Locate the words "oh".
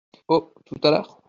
0.27-0.55